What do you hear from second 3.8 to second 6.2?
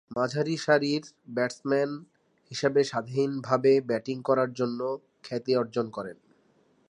Batting করার জন্যে খ্যাতি অর্জন করেন।